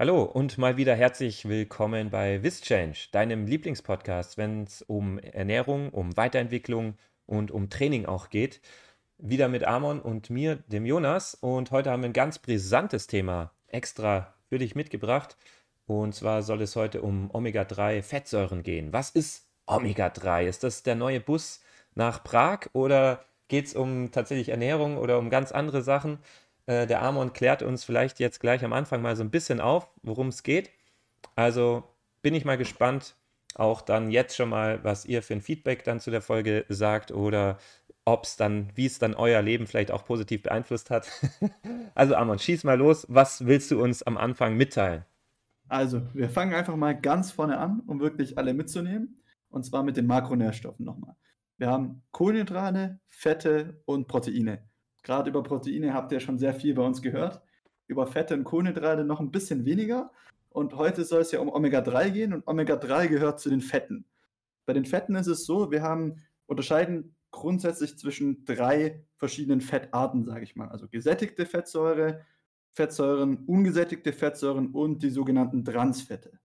[0.00, 6.16] Hallo und mal wieder herzlich willkommen bei WisChange, deinem Lieblingspodcast, wenn es um Ernährung, um
[6.16, 6.94] Weiterentwicklung
[7.26, 8.62] und um Training auch geht.
[9.18, 11.34] Wieder mit Amon und mir, dem Jonas.
[11.34, 15.36] Und heute haben wir ein ganz brisantes Thema extra für dich mitgebracht.
[15.84, 18.94] Und zwar soll es heute um Omega-3-Fettsäuren gehen.
[18.94, 20.46] Was ist Omega-3?
[20.46, 21.60] Ist das der neue Bus
[21.94, 26.20] nach Prag oder geht es um tatsächlich Ernährung oder um ganz andere Sachen?
[26.70, 29.90] Äh, der Amon klärt uns vielleicht jetzt gleich am Anfang mal so ein bisschen auf,
[30.02, 30.70] worum es geht.
[31.34, 31.82] Also
[32.22, 33.16] bin ich mal gespannt,
[33.56, 37.10] auch dann jetzt schon mal, was ihr für ein Feedback dann zu der Folge sagt
[37.10, 37.58] oder
[38.04, 41.10] ob es dann, wie es dann euer Leben vielleicht auch positiv beeinflusst hat.
[41.96, 43.04] also Amon, schieß mal los.
[43.08, 45.04] Was willst du uns am Anfang mitteilen?
[45.68, 49.20] Also, wir fangen einfach mal ganz vorne an, um wirklich alle mitzunehmen.
[49.48, 51.16] Und zwar mit den Makronährstoffen nochmal.
[51.58, 54.69] Wir haben Kohlenhydrate, Fette und Proteine.
[55.02, 57.42] Gerade über Proteine habt ihr schon sehr viel bei uns gehört.
[57.86, 60.10] Über Fette und Kohlenhydrate noch ein bisschen weniger.
[60.50, 64.04] Und heute soll es ja um Omega-3 gehen und Omega-3 gehört zu den Fetten.
[64.66, 70.42] Bei den Fetten ist es so, wir haben unterscheiden grundsätzlich zwischen drei verschiedenen Fettarten, sage
[70.42, 70.68] ich mal.
[70.68, 72.24] Also gesättigte Fettsäure,
[72.72, 76.38] Fettsäuren, ungesättigte Fettsäuren und die sogenannten Transfette.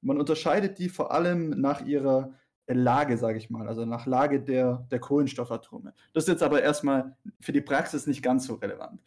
[0.00, 2.34] Man unterscheidet die vor allem nach ihrer
[2.74, 5.94] Lage, sage ich mal, also nach Lage der, der Kohlenstoffatome.
[6.12, 9.00] Das ist jetzt aber erstmal für die Praxis nicht ganz so relevant.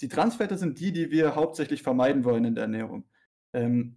[0.00, 3.04] Die Transfette sind die, die wir hauptsächlich vermeiden wollen in der Ernährung.
[3.52, 3.96] Ähm,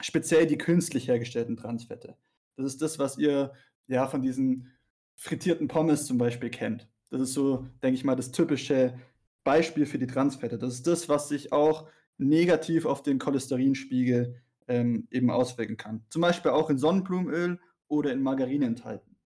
[0.00, 2.16] speziell die künstlich hergestellten Transfette.
[2.56, 3.52] Das ist das, was ihr
[3.86, 4.72] ja von diesen
[5.16, 6.88] frittierten Pommes zum Beispiel kennt.
[7.10, 8.98] Das ist so, denke ich mal, das typische
[9.44, 10.58] Beispiel für die Transfette.
[10.58, 16.04] Das ist das, was sich auch negativ auf den Cholesterinspiegel ähm, eben auswirken kann.
[16.10, 19.16] Zum Beispiel auch in Sonnenblumenöl oder in Margarine enthalten.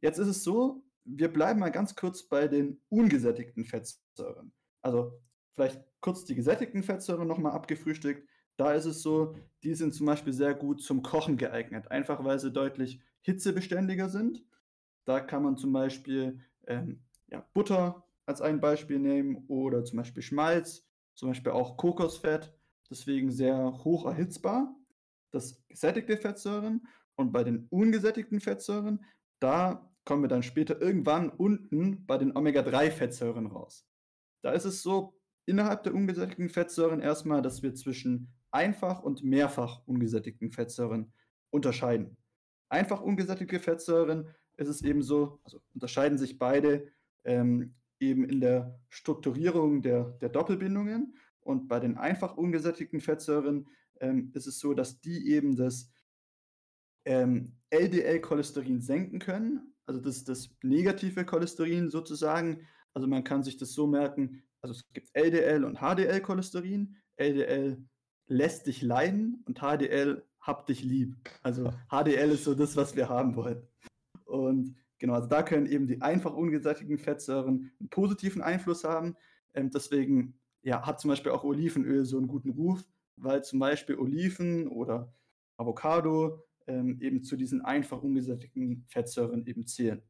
[0.00, 4.52] Jetzt ist es so, wir bleiben mal ganz kurz bei den ungesättigten Fettsäuren.
[4.82, 5.20] Also
[5.54, 8.28] vielleicht kurz die gesättigten Fettsäuren nochmal abgefrühstückt.
[8.56, 12.38] Da ist es so, die sind zum Beispiel sehr gut zum Kochen geeignet, einfach weil
[12.38, 14.42] sie deutlich hitzebeständiger sind.
[15.04, 20.22] Da kann man zum Beispiel ähm, ja, Butter als ein Beispiel nehmen oder zum Beispiel
[20.22, 22.52] Schmalz, zum Beispiel auch Kokosfett,
[22.90, 24.74] deswegen sehr hoch erhitzbar.
[25.30, 29.04] Das gesättigte Fettsäuren und bei den ungesättigten Fettsäuren,
[29.40, 33.86] da kommen wir dann später irgendwann unten bei den Omega-3-Fettsäuren raus.
[34.42, 39.86] Da ist es so, innerhalb der ungesättigten Fettsäuren erstmal, dass wir zwischen einfach und mehrfach
[39.86, 41.12] ungesättigten Fettsäuren
[41.50, 42.16] unterscheiden.
[42.68, 46.88] Einfach ungesättigte Fettsäuren ist es eben so, also unterscheiden sich beide
[47.24, 51.16] ähm, eben in der Strukturierung der, der Doppelbindungen.
[51.40, 53.68] Und bei den einfach ungesättigten Fettsäuren
[54.00, 55.90] ähm, ist es so, dass die eben das
[57.06, 62.66] ähm, LDL-Cholesterin senken können, also das, das negative Cholesterin sozusagen.
[62.92, 66.96] Also man kann sich das so merken, also es gibt LDL und HDL-Cholesterin.
[67.16, 67.82] LDL
[68.26, 71.16] lässt dich leiden und HDL hab dich lieb.
[71.42, 73.62] Also HDL ist so das, was wir haben wollen.
[74.24, 79.16] Und genau, also da können eben die einfach ungesättigten Fettsäuren einen positiven Einfluss haben.
[79.54, 82.84] Ähm, deswegen ja, hat zum Beispiel auch Olivenöl so einen guten Ruf,
[83.16, 85.14] weil zum Beispiel Oliven oder
[85.56, 90.02] Avocado ähm, eben zu diesen einfach ungesättigten Fettsäuren eben zählen.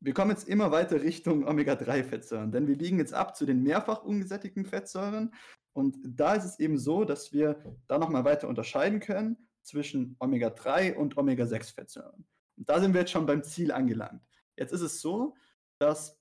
[0.00, 4.04] Wir kommen jetzt immer weiter Richtung Omega-3-Fettsäuren, denn wir biegen jetzt ab zu den mehrfach
[4.04, 5.34] ungesättigten Fettsäuren.
[5.72, 10.94] Und da ist es eben so, dass wir da nochmal weiter unterscheiden können zwischen Omega-3
[10.94, 12.26] und Omega-6-Fettsäuren.
[12.56, 14.22] Und da sind wir jetzt schon beim Ziel angelangt.
[14.56, 15.34] Jetzt ist es so,
[15.78, 16.18] dass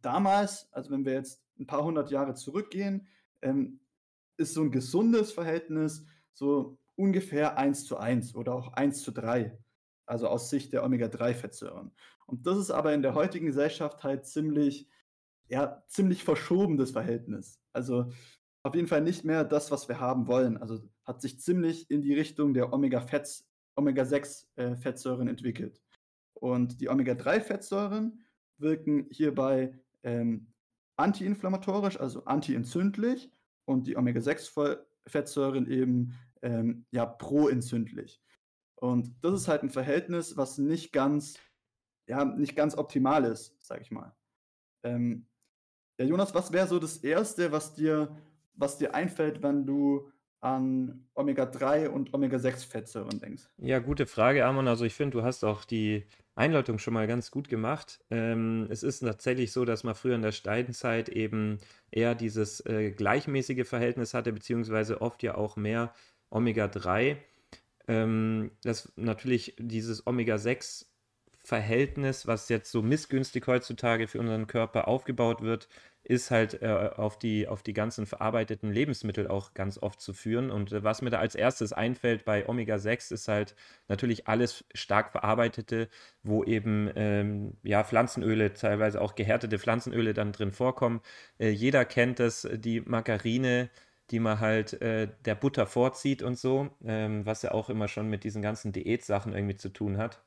[0.00, 3.08] damals, also wenn wir jetzt ein paar hundert Jahre zurückgehen,
[3.42, 3.80] ähm,
[4.36, 9.58] ist so ein gesundes Verhältnis so ungefähr 1 zu 1 oder auch 1 zu 3,
[10.06, 11.92] also aus Sicht der Omega-3-Fettsäuren.
[12.26, 14.88] Und das ist aber in der heutigen Gesellschaft halt ziemlich,
[15.48, 17.60] ja, ziemlich verschobenes Verhältnis.
[17.72, 18.12] Also
[18.62, 20.56] auf jeden Fall nicht mehr das, was wir haben wollen.
[20.56, 25.82] Also hat sich ziemlich in die Richtung der Omega-6-Fettsäuren äh, entwickelt.
[26.34, 28.24] Und die Omega-3-Fettsäuren
[28.58, 30.46] wirken hierbei ähm,
[30.96, 33.30] antiinflammatorisch, also antientzündlich,
[33.64, 38.20] und die Omega-6-Fettsäuren eben ähm, ja, proentzündlich.
[38.76, 41.38] Und das ist halt ein Verhältnis, was nicht ganz,
[42.08, 44.14] ja, nicht ganz optimal ist, sag ich mal.
[44.82, 45.26] Ähm,
[45.98, 48.16] ja, Jonas, was wäre so das Erste, was dir,
[48.54, 50.10] was dir einfällt, wenn du
[50.40, 53.44] an Omega-3 und Omega-6-Fettsäuren denkst?
[53.58, 54.66] Ja, gute Frage, Arman.
[54.66, 56.04] Also ich finde, du hast auch die
[56.34, 58.04] Einleitung schon mal ganz gut gemacht.
[58.10, 61.58] Ähm, es ist tatsächlich so, dass man früher in der Steinzeit eben
[61.92, 65.94] eher dieses äh, gleichmäßige Verhältnis hatte, beziehungsweise oft ja auch mehr
[66.32, 67.16] Omega-3.
[67.88, 70.86] Ähm, das natürlich dieses Omega-6
[71.44, 75.68] Verhältnis, was jetzt so missgünstig heutzutage für unseren Körper aufgebaut wird,
[76.04, 80.50] ist halt äh, auf, die, auf die ganzen verarbeiteten Lebensmittel auch ganz oft zu führen.
[80.50, 83.54] Und äh, was mir da als erstes einfällt bei Omega-6 ist halt
[83.88, 85.88] natürlich alles stark verarbeitete,
[86.22, 91.00] wo eben ähm, ja, Pflanzenöle, teilweise auch gehärtete Pflanzenöle dann drin vorkommen.
[91.38, 93.70] Äh, jeder kennt das, die Margarine,
[94.12, 98.08] die man halt äh, der Butter vorzieht und so, ähm, was ja auch immer schon
[98.08, 100.22] mit diesen ganzen Diätsachen irgendwie zu tun hat.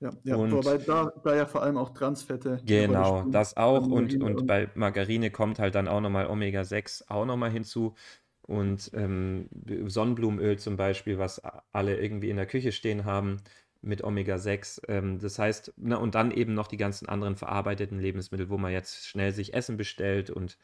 [0.00, 2.60] Ja, ja und wobei da, da ja vor allem auch Transfette.
[2.64, 3.86] Genau, das auch.
[3.86, 7.94] Und, und, bei Margarine kommt halt dann auch nochmal Omega-6 auch nochmal hinzu.
[8.42, 9.50] Und ähm,
[9.86, 11.42] Sonnenblumenöl zum Beispiel, was
[11.72, 13.42] alle irgendwie in der Küche stehen haben
[13.82, 14.88] mit Omega-6.
[14.88, 18.72] Ähm, das heißt, na, und dann eben noch die ganzen anderen verarbeiteten Lebensmittel, wo man
[18.72, 20.56] jetzt schnell sich Essen bestellt und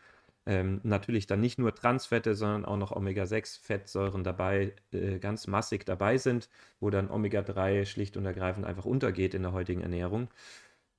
[0.46, 6.18] ähm, natürlich dann nicht nur Transfette, sondern auch noch Omega-6-Fettsäuren dabei, äh, ganz massig dabei
[6.18, 6.48] sind,
[6.80, 10.28] wo dann Omega-3 schlicht und ergreifend einfach untergeht in der heutigen Ernährung.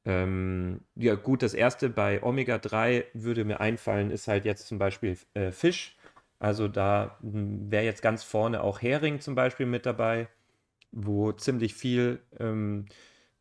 [0.05, 5.17] Ähm, ja, gut, das erste bei Omega-3 würde mir einfallen, ist halt jetzt zum Beispiel
[5.33, 5.97] äh, Fisch.
[6.39, 10.27] Also da hm, wäre jetzt ganz vorne auch Hering zum Beispiel mit dabei,
[10.91, 12.85] wo ziemlich viel ähm,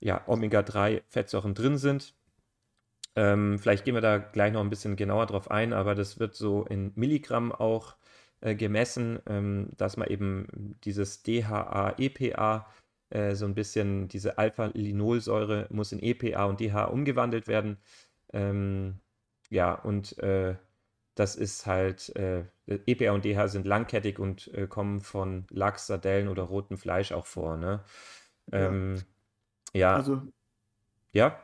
[0.00, 2.14] ja, Omega-3-Fettsäuren drin sind.
[3.16, 6.34] Ähm, vielleicht gehen wir da gleich noch ein bisschen genauer drauf ein, aber das wird
[6.34, 7.96] so in Milligramm auch
[8.40, 12.66] äh, gemessen, ähm, dass man eben dieses DHA, EPA,
[13.10, 17.78] äh, so ein bisschen diese Alpha-Linolsäure muss in EPA und DHA umgewandelt werden.
[18.32, 19.00] Ähm,
[19.50, 20.56] ja, und äh,
[21.14, 26.28] das ist halt, äh, EPA und DHA sind langkettig und äh, kommen von Lachs, Sardellen
[26.28, 27.56] oder rotem Fleisch auch vor.
[27.56, 27.84] Ne?
[28.50, 28.66] Ja.
[28.66, 29.02] Ähm,
[29.72, 29.94] ja.
[29.94, 30.22] Also,
[31.12, 31.40] ja.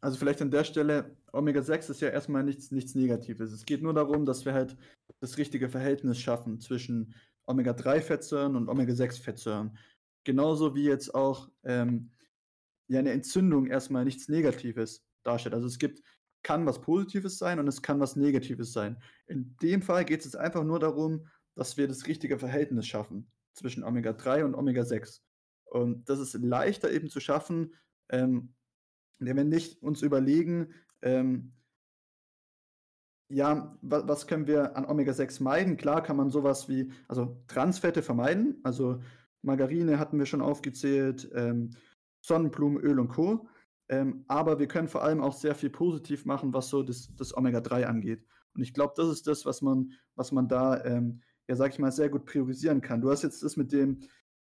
[0.00, 3.52] Also vielleicht an der Stelle, Omega-6 ist ja erstmal nichts, nichts Negatives.
[3.52, 4.76] Es geht nur darum, dass wir halt
[5.20, 7.14] das richtige Verhältnis schaffen zwischen
[7.46, 9.76] Omega-3-Fettsäuren und Omega-6-Fettsäuren.
[10.24, 12.10] Genauso wie jetzt auch ähm,
[12.88, 15.54] ja eine Entzündung erstmal nichts Negatives darstellt.
[15.54, 16.02] Also es gibt,
[16.42, 19.02] kann was Positives sein und es kann was Negatives sein.
[19.26, 21.26] In dem Fall geht es einfach nur darum,
[21.56, 25.20] dass wir das richtige Verhältnis schaffen zwischen Omega-3 und Omega-6.
[25.64, 27.74] Und das ist leichter eben zu schaffen,
[28.10, 28.54] ähm,
[29.18, 31.52] wenn wir nicht uns überlegen, ähm,
[33.28, 35.76] ja, was, was, können wir an Omega-6 meiden?
[35.76, 39.00] Klar kann man sowas wie, also Transfette vermeiden, also
[39.42, 41.70] Margarine hatten wir schon aufgezählt, ähm,
[42.20, 43.48] Sonnenblumenöl und Co.
[43.88, 47.36] Ähm, aber wir können vor allem auch sehr viel positiv machen, was so das, das
[47.36, 48.24] Omega-3 angeht.
[48.54, 51.78] Und ich glaube, das ist das, was man, was man da, ähm, ja, sag ich
[51.78, 53.00] mal, sehr gut priorisieren kann.
[53.00, 54.00] Du hast jetzt das mit dem,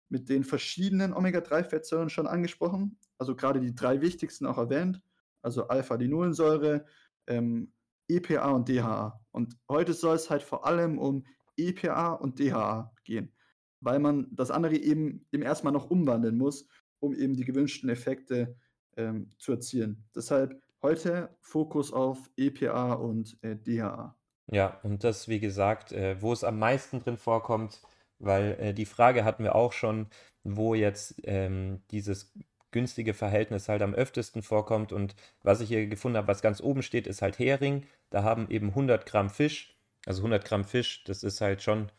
[0.09, 2.97] mit den verschiedenen Omega-3-Fettsäuren schon angesprochen.
[3.19, 5.01] Also gerade die drei wichtigsten auch erwähnt.
[5.43, 6.85] Also Alpha-Linolensäure,
[7.27, 7.73] ähm,
[8.09, 9.21] EPA und DHA.
[9.31, 11.25] Und heute soll es halt vor allem um
[11.57, 13.33] EPA und DHA gehen,
[13.81, 16.67] weil man das andere eben, eben erstmal noch umwandeln muss,
[17.01, 18.57] um eben die gewünschten Effekte
[18.97, 20.05] ähm, zu erzielen.
[20.15, 24.17] Deshalb heute Fokus auf EPA und äh, DHA.
[24.47, 27.81] Ja, und das, wie gesagt, äh, wo es am meisten drin vorkommt,
[28.19, 30.09] weil äh, die Frage hatten wir auch schon,
[30.43, 32.33] wo jetzt ähm, dieses
[32.75, 34.93] günstige Verhältnis halt am öftesten vorkommt.
[34.93, 37.87] Und was ich hier gefunden habe, was ganz oben steht, ist halt Hering.
[38.11, 41.91] Da haben eben 100 Gramm Fisch, also 100 Gramm Fisch, das ist halt schon,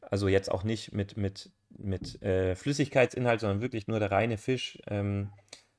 [0.00, 4.78] also jetzt auch nicht mit, mit, mit äh, Flüssigkeitsinhalt, sondern wirklich nur der reine Fisch.
[4.88, 5.32] Ähm,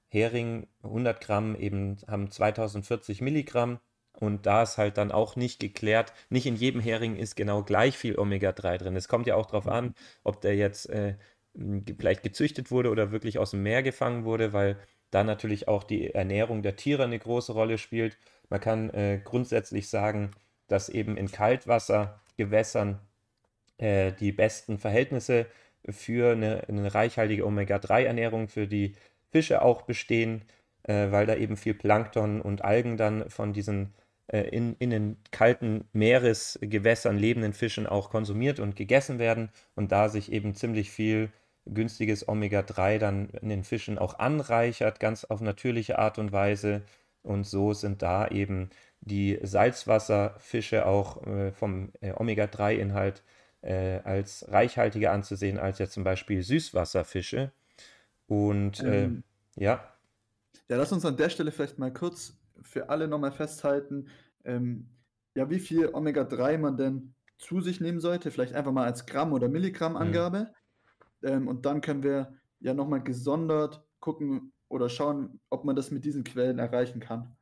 [0.09, 3.79] Hering 100 Gramm eben haben 2040 Milligramm.
[4.19, 7.97] Und da ist halt dann auch nicht geklärt, nicht in jedem Hering ist genau gleich
[7.97, 8.95] viel Omega-3 drin.
[8.95, 11.15] Es kommt ja auch darauf an, ob der jetzt äh,
[11.55, 14.77] vielleicht gezüchtet wurde oder wirklich aus dem Meer gefangen wurde, weil
[15.11, 18.17] da natürlich auch die Ernährung der Tiere eine große Rolle spielt.
[18.49, 20.31] Man kann äh, grundsätzlich sagen,
[20.67, 22.99] dass eben in Kaltwassergewässern
[23.77, 25.45] äh, die besten Verhältnisse
[25.89, 28.93] für eine, eine reichhaltige Omega-3-Ernährung für die
[29.31, 30.43] Fische auch bestehen,
[30.83, 33.93] äh, weil da eben viel Plankton und Algen dann von diesen
[34.27, 40.09] äh, in, in den kalten Meeresgewässern lebenden Fischen auch konsumiert und gegessen werden und da
[40.09, 41.31] sich eben ziemlich viel
[41.65, 46.81] günstiges Omega-3 dann in den Fischen auch anreichert, ganz auf natürliche Art und Weise.
[47.21, 48.69] Und so sind da eben
[49.01, 53.23] die Salzwasserfische auch äh, vom äh, Omega-3-Inhalt
[53.61, 57.51] äh, als reichhaltiger anzusehen als ja zum Beispiel Süßwasserfische.
[58.27, 59.23] Und äh, ähm,
[59.55, 59.93] ja.
[60.69, 64.07] Ja, lass uns an der Stelle vielleicht mal kurz für alle nochmal festhalten,
[64.45, 64.89] ähm,
[65.35, 68.31] ja, wie viel Omega-3 man denn zu sich nehmen sollte.
[68.31, 70.53] Vielleicht einfach mal als Gramm- oder Milligramm-Angabe.
[71.23, 76.03] Ähm, und dann können wir ja nochmal gesondert gucken oder schauen, ob man das mit
[76.03, 77.35] diesen Quellen erreichen kann.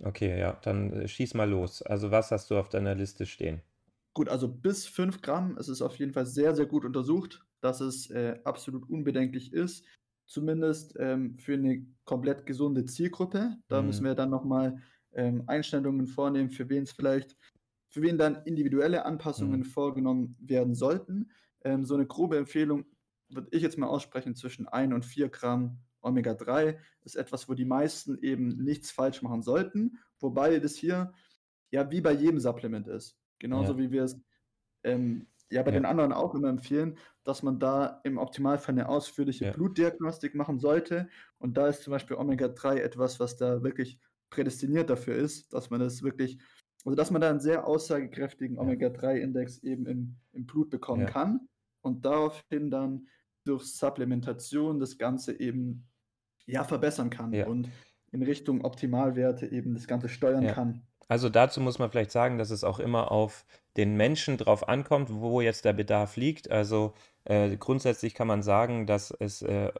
[0.00, 1.82] Okay, ja, dann äh, schieß mal los.
[1.82, 3.60] Also was hast du auf deiner Liste stehen?
[4.14, 5.56] Gut, also bis 5 Gramm.
[5.58, 9.84] Es ist auf jeden Fall sehr, sehr gut untersucht, dass es äh, absolut unbedenklich ist.
[10.26, 13.56] Zumindest ähm, für eine komplett gesunde Zielgruppe.
[13.68, 13.88] Da mhm.
[13.88, 17.36] müssen wir dann nochmal ähm, Einstellungen vornehmen, für wen es vielleicht
[17.88, 19.64] für wen dann individuelle Anpassungen mhm.
[19.64, 21.30] vorgenommen werden sollten.
[21.64, 22.84] Ähm, so eine grobe Empfehlung
[23.28, 27.64] würde ich jetzt mal aussprechen zwischen 1 und 4 Gramm Omega-3 ist etwas, wo die
[27.64, 31.12] meisten eben nichts falsch machen sollten, wobei das hier
[31.70, 33.18] ja wie bei jedem Supplement ist.
[33.38, 33.78] Genauso ja.
[33.78, 34.18] wie wir es
[34.84, 35.78] ähm, ja bei ja.
[35.78, 39.52] den anderen auch immer empfehlen, dass man da im Optimalfall eine ausführliche ja.
[39.52, 41.08] Blutdiagnostik machen sollte.
[41.38, 43.98] Und da ist zum Beispiel Omega-3 etwas, was da wirklich
[44.30, 46.38] prädestiniert dafür ist, dass man das wirklich,
[46.84, 51.48] also dass man da einen sehr aussagekräftigen Omega-3-Index eben im, im Blut bekommen kann
[51.86, 53.06] und daraufhin dann
[53.44, 55.88] durch Supplementation das Ganze eben
[56.46, 57.46] ja verbessern kann Ja.
[57.46, 57.68] und
[58.12, 60.52] in Richtung Optimalwerte eben das Ganze steuern Ja.
[60.52, 60.82] kann.
[61.08, 63.44] Also dazu muss man vielleicht sagen, dass es auch immer auf
[63.76, 66.50] den Menschen drauf ankommt, wo jetzt der Bedarf liegt.
[66.50, 69.72] Also äh, grundsätzlich kann man sagen, dass es äh,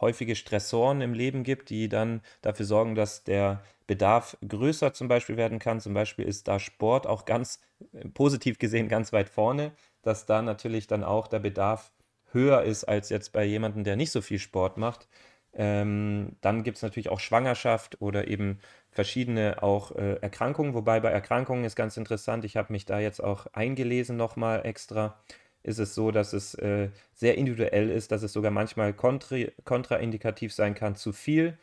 [0.00, 5.38] häufige Stressoren im Leben gibt, die dann dafür sorgen, dass der Bedarf größer zum Beispiel
[5.38, 5.80] werden kann.
[5.80, 7.60] Zum Beispiel ist da Sport auch ganz
[7.92, 9.72] äh, positiv gesehen ganz weit vorne,
[10.06, 11.92] dass da natürlich dann auch der Bedarf
[12.32, 15.08] höher ist als jetzt bei jemandem, der nicht so viel Sport macht.
[15.52, 18.58] Ähm, dann gibt es natürlich auch Schwangerschaft oder eben
[18.90, 23.22] verschiedene auch äh, Erkrankungen, wobei bei Erkrankungen ist ganz interessant, ich habe mich da jetzt
[23.22, 25.18] auch eingelesen nochmal extra,
[25.62, 30.52] ist es so, dass es äh, sehr individuell ist, dass es sogar manchmal kontra kontraindikativ
[30.52, 31.58] sein kann, zu viel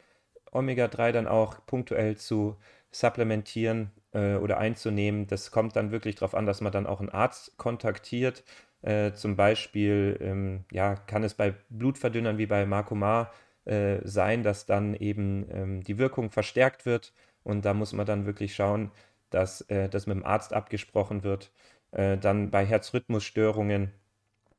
[0.51, 2.57] Omega-3 dann auch punktuell zu
[2.91, 5.27] supplementieren äh, oder einzunehmen.
[5.27, 8.43] Das kommt dann wirklich darauf an, dass man dann auch einen Arzt kontaktiert.
[8.81, 13.31] Äh, zum Beispiel ähm, ja, kann es bei Blutverdünnern wie bei Marcomar
[13.65, 17.13] äh, sein, dass dann eben ähm, die Wirkung verstärkt wird.
[17.43, 18.91] Und da muss man dann wirklich schauen,
[19.29, 21.51] dass äh, das mit dem Arzt abgesprochen wird.
[21.91, 23.91] Äh, dann bei Herzrhythmusstörungen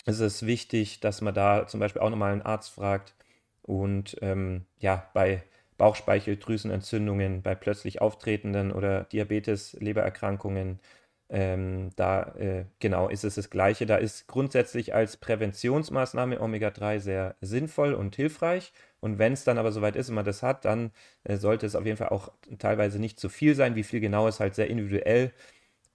[0.06, 3.14] ist es wichtig, dass man da zum Beispiel auch nochmal einen Arzt fragt.
[3.62, 5.42] Und ähm, ja, bei
[5.78, 10.80] Bauchspeicheldrüsenentzündungen, bei plötzlich auftretenden oder Diabetes, Lebererkrankungen,
[11.30, 13.86] ähm, da äh, genau ist es das Gleiche.
[13.86, 18.72] Da ist grundsätzlich als Präventionsmaßnahme Omega-3 sehr sinnvoll und hilfreich.
[19.00, 20.92] Und wenn es dann aber soweit ist und man das hat, dann
[21.24, 23.74] äh, sollte es auf jeden Fall auch teilweise nicht zu viel sein.
[23.74, 25.32] Wie viel genau ist halt sehr individuell.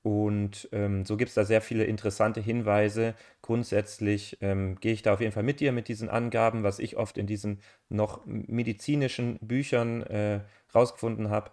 [0.02, 3.16] Und ähm, so gibt es da sehr viele interessante Hinweise.
[3.42, 6.96] Grundsätzlich ähm, gehe ich da auf jeden Fall mit dir mit diesen Angaben, was ich
[6.98, 10.42] oft in diesen noch medizinischen Büchern äh,
[10.74, 11.52] rausgefunden habe,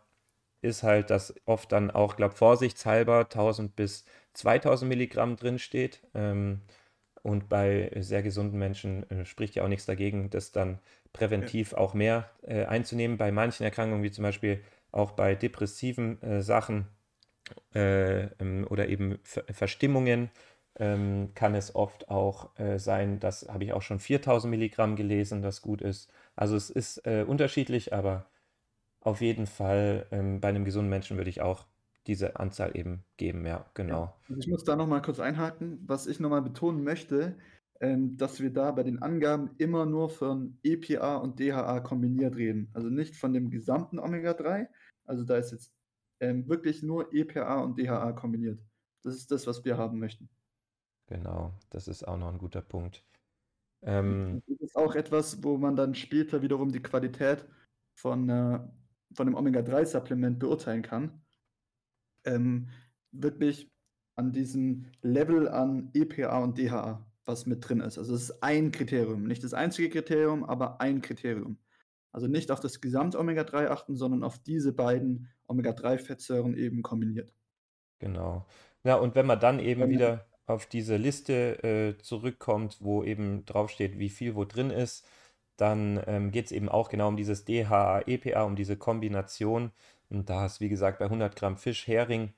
[0.62, 6.02] ist halt, dass oft dann auch, glaube vorsichtshalber 1000 bis 2000 Milligramm drin steht.
[6.14, 6.62] Ähm,
[7.22, 10.78] und bei sehr gesunden Menschen äh, spricht ja auch nichts dagegen, das dann
[11.12, 13.16] präventiv auch mehr äh, einzunehmen.
[13.16, 14.62] Bei manchen Erkrankungen, wie zum Beispiel
[14.92, 16.86] auch bei depressiven äh, Sachen
[17.74, 20.30] äh, ähm, oder eben Ver Verstimmungen,
[20.78, 25.42] ähm, kann es oft auch äh, sein, das habe ich auch schon 4000 Milligramm gelesen,
[25.42, 26.12] das gut ist.
[26.34, 28.26] Also es ist äh, unterschiedlich, aber
[29.00, 31.66] auf jeden Fall ähm, bei einem gesunden Menschen würde ich auch
[32.06, 34.14] diese Anzahl eben geben, ja, genau.
[34.38, 35.82] Ich muss da nochmal kurz einhaken.
[35.86, 37.36] Was ich nochmal betonen möchte,
[37.80, 42.70] ähm, dass wir da bei den Angaben immer nur von EPA und DHA kombiniert reden.
[42.74, 44.68] Also nicht von dem gesamten Omega-3.
[45.04, 45.72] Also da ist jetzt
[46.20, 48.60] ähm, wirklich nur EPA und DHA kombiniert.
[49.02, 50.28] Das ist das, was wir haben möchten.
[51.06, 53.04] Genau, das ist auch noch ein guter Punkt.
[53.82, 57.46] Ähm, das ist auch etwas, wo man dann später wiederum die Qualität
[57.94, 58.58] von, äh,
[59.14, 61.22] von einem Omega-3-Supplement beurteilen kann.
[62.24, 62.68] Ähm,
[63.12, 63.70] wirklich
[64.16, 67.98] an diesem Level an EPA und DHA was mit drin ist.
[67.98, 71.58] Also es ist ein Kriterium, nicht das einzige Kriterium, aber ein Kriterium.
[72.12, 77.32] Also nicht auf das Gesamt-Omega-3 achten, sondern auf diese beiden Omega-3-Fettsäuren eben kombiniert.
[77.98, 78.46] Genau.
[78.84, 79.88] Ja, und wenn man dann eben ja.
[79.88, 85.06] wieder auf diese Liste äh, zurückkommt, wo eben draufsteht, wie viel wo drin ist,
[85.56, 89.72] dann ähm, geht es eben auch genau um dieses DHA, EPA, um diese Kombination.
[90.08, 92.32] Und da ist, wie gesagt, bei 100 Gramm Fisch, Hering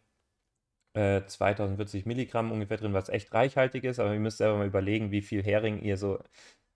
[0.94, 3.98] äh, 2040 Milligramm ungefähr drin, was echt reichhaltig ist.
[4.00, 6.18] Aber ihr müsst selber mal überlegen, wie viel Hering ihr so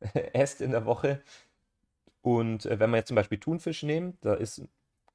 [0.32, 1.22] esst in der Woche.
[2.22, 4.62] Und äh, wenn wir jetzt zum Beispiel Thunfisch nehmen, da ist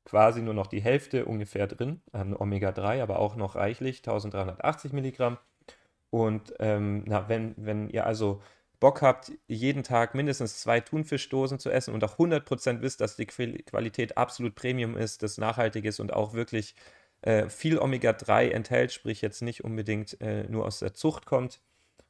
[0.06, 5.38] quasi nur noch die Hälfte ungefähr drin an Omega-3, aber auch noch reichlich, 1380 Milligramm.
[6.10, 8.42] Und ähm, na, wenn, wenn ihr also
[8.80, 13.26] Bock habt, jeden Tag mindestens zwei Thunfischdosen zu essen und auch 100% wisst, dass die
[13.26, 16.76] Qualität absolut Premium ist, das nachhaltig ist und auch wirklich
[17.24, 21.60] äh, viel Omega-3 enthält, sprich jetzt nicht unbedingt äh, nur aus der Zucht kommt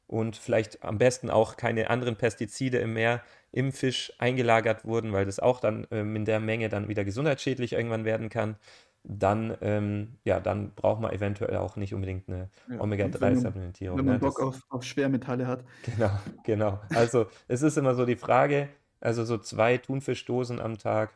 [0.06, 5.24] und vielleicht am besten auch keine anderen Pestizide im Meer im Fisch eingelagert wurden, weil
[5.24, 8.56] das auch dann ähm, in der Menge dann wieder gesundheitsschädlich irgendwann werden kann,
[9.04, 13.98] dann, ähm, ja, dann braucht man eventuell auch nicht unbedingt eine ja, Omega-3-Supplementierung.
[13.98, 14.20] Wenn man ne?
[14.20, 15.64] Bock auf, auf Schwermetalle hat.
[15.84, 16.10] Genau,
[16.44, 16.80] genau.
[16.94, 18.68] Also es ist immer so die Frage,
[19.00, 21.12] also so zwei Thunfischdosen am Tag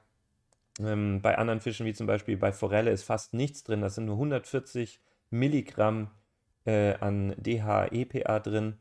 [0.80, 3.82] ähm, bei anderen Fischen, wie zum Beispiel bei Forelle, ist fast nichts drin.
[3.82, 6.10] Das sind nur 140 Milligramm
[6.64, 8.78] äh, an DHEPA drin.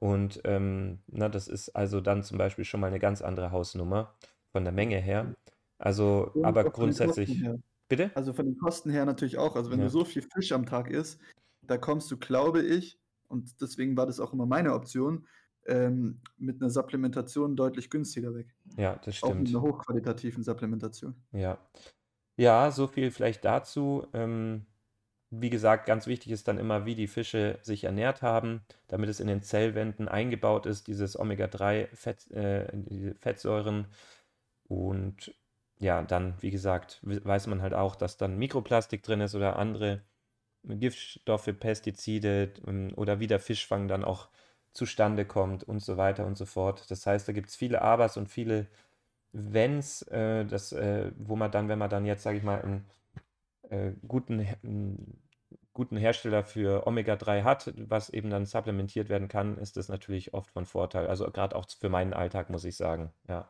[0.00, 4.14] Und ähm, na, das ist also dann zum Beispiel schon mal eine ganz andere Hausnummer
[4.52, 5.34] von der Menge her.
[5.78, 7.44] Also, Und aber grundsätzlich,
[7.88, 8.12] bitte?
[8.14, 9.56] Also von den Kosten her natürlich auch.
[9.56, 11.20] Also wenn du Ja, so viel Fisch am Tag isst,
[11.62, 15.26] da kommst du, glaube ich, und deswegen war das auch immer meine Option,
[15.66, 18.54] ähm, mit einer Supplementation deutlich günstiger weg.
[18.76, 19.48] ja, das Auch mit stimmt.
[19.48, 21.14] einer hochqualitativen Supplementation.
[21.32, 21.58] Ja.
[22.38, 24.06] Ja, so viel vielleicht dazu.
[24.14, 24.66] Ähm,
[25.30, 29.20] wie gesagt, ganz wichtig ist dann immer, wie die Fische sich ernährt haben, damit es
[29.20, 33.86] in den Zellwänden eingebaut ist, dieses Omega-3-Fett, äh, die Fettsäuren.
[34.68, 35.34] Und
[35.78, 39.56] ja, dann, wie gesagt, we- weiß man halt auch, dass dann Mikroplastik drin ist oder
[39.58, 40.02] andere
[40.64, 44.28] Giftstoffe, Pestizide ähm, oder wie der Fischfang dann auch
[44.72, 46.90] zustande kommt und so weiter und so fort.
[46.90, 48.66] Das heißt, da gibt es viele Abers und viele
[49.32, 52.86] Wenns, äh, das, äh, wo man dann, wenn man dann jetzt, sage ich mal, einen
[53.70, 55.22] äh, guten, einen
[55.72, 60.50] guten Hersteller für Omega-3 hat, was eben dann supplementiert werden kann, ist das natürlich oft
[60.50, 61.06] von Vorteil.
[61.06, 63.12] Also gerade auch für meinen Alltag, muss ich sagen.
[63.28, 63.48] Ja.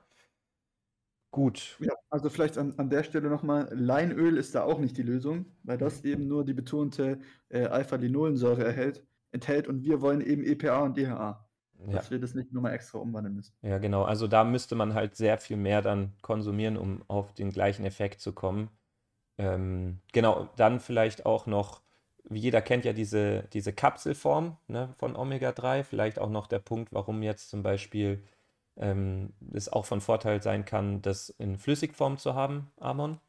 [1.30, 1.76] Gut.
[1.80, 5.46] Ja, also vielleicht an, an der Stelle nochmal, Leinöl ist da auch nicht die Lösung,
[5.62, 7.18] weil das eben nur die betonte
[7.50, 11.48] äh, Alpha-Linolensäure erhält, enthält und wir wollen eben EPA und DHA,
[11.86, 11.92] Ja.
[11.92, 13.54] dass wir das nicht nochmal extra umwandeln müssen.
[13.60, 14.04] Ja, genau.
[14.04, 18.20] Also da müsste man halt sehr viel mehr dann konsumieren, um auf den gleichen Effekt
[18.20, 18.70] zu kommen.
[19.38, 21.82] Ähm, genau, dann vielleicht auch noch,
[22.24, 25.84] wie jeder kennt ja diese, diese Kapselform, ne, von Omega-3.
[25.84, 28.24] Vielleicht auch noch der Punkt, warum jetzt zum Beispiel
[28.76, 33.20] ähm, es auch von Vorteil sein kann, das in Flüssigform zu haben, Amon.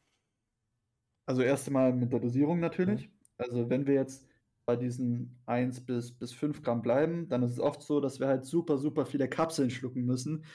[1.26, 3.00] Also erst einmal mit der Dosierung Mhm.
[3.00, 3.10] natürlich.
[3.38, 4.28] Also wenn wir jetzt
[4.66, 8.28] bei diesen 1 bis, bis 5 Gramm bleiben, dann ist es oft so, dass wir
[8.28, 10.46] halt super, super viele Kapseln schlucken müssen.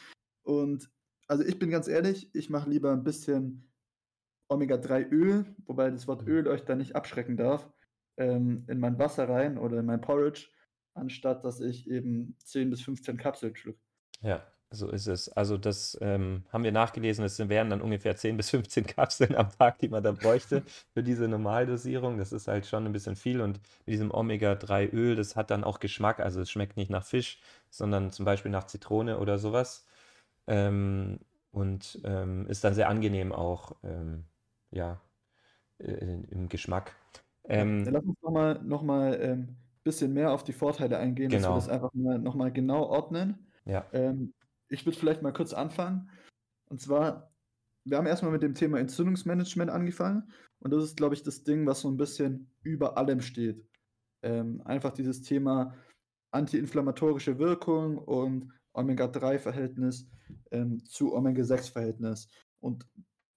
[0.45, 0.91] Und
[1.29, 3.74] also ich bin ganz ehrlich, ich mache lieber ein bisschen
[4.55, 6.29] Omega-3-Öl, wobei das Wort Mhm.
[6.29, 7.69] Öl euch da nicht abschrecken darf,
[8.17, 10.49] ähm, in mein Wasser rein oder in mein Porridge,
[10.95, 13.81] anstatt dass ich eben 10 bis 15 Kapseln schlucke.
[14.23, 15.29] Ja, so ist es.
[15.29, 19.51] Also das ähm, haben wir nachgelesen, es wären dann ungefähr 10 bis 15 Kapseln am
[19.51, 20.63] Tag, die man da bräuchte
[20.95, 22.19] für diese Normaldosierung.
[22.19, 25.81] Das ist halt schon ein bisschen viel und mit diesem Omega-3-Öl, das hat dann auch
[25.81, 26.21] Geschmack.
[26.21, 27.41] Also es schmeckt nicht nach Fisch,
[27.71, 29.87] sondern zum Beispiel nach Zitrone oder sowas.
[30.47, 31.21] Ähm,
[31.53, 34.25] und ähm, ist dann sehr angenehm auch, ähm,
[34.75, 35.01] ja,
[35.79, 36.95] äh, im Geschmack.
[37.45, 41.43] Ähm, dann lass uns nochmal noch mal, ähm, bisschen mehr auf die Vorteile eingehen, dass
[41.43, 43.47] wir das genau, einfach mal nochmal genau ordnen.
[43.67, 43.87] ja.
[43.93, 44.33] Ähm,
[44.69, 46.11] ich würde vielleicht mal kurz anfangen.
[46.71, 47.31] Und zwar,
[47.85, 50.33] wir haben erstmal mit dem Thema Entzündungsmanagement angefangen.
[50.59, 53.69] Und das ist, glaube ich, das Ding, was so ein bisschen über allem steht.
[54.23, 55.75] Ähm, einfach dieses Thema
[56.31, 60.09] antiinflammatorische Wirkung und Omega-3-Verhältnis
[60.51, 62.29] ähm, zu Omega-6-Verhältnis.
[62.59, 62.89] Und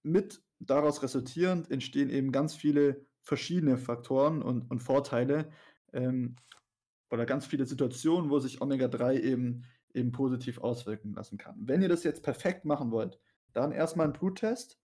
[0.02, 5.50] mit daraus resultierend entstehen eben ganz viele verschiedene Faktoren und, und Vorteile
[5.94, 6.36] ähm,
[7.12, 11.56] oder ganz viele Situationen, wo sich Omega-3 eben, eben positiv auswirken lassen kann.
[11.60, 13.20] Wenn ihr das jetzt perfekt machen wollt,
[13.54, 14.80] dann erstmal einen Bluttest,